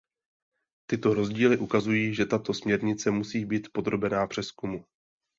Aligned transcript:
Tyto 0.89 1.13
rozdíly 1.13 1.57
ukazují, 1.57 2.15
že 2.15 2.25
tato 2.25 2.53
směrnice 2.53 3.11
musí 3.11 3.45
být 3.45 3.67
podrobena 3.73 4.27
přezkumu. 4.27 4.85